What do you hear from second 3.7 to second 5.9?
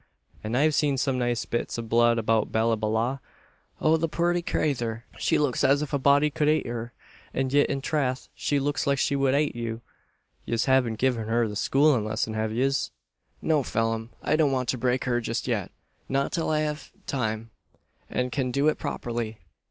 Oh, the purty crayther! she looks as